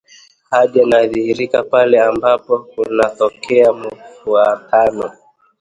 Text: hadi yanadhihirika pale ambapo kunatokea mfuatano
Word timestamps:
hadi 0.49 0.79
yanadhihirika 0.79 1.63
pale 1.63 2.01
ambapo 2.01 2.59
kunatokea 2.59 3.73
mfuatano 3.73 5.11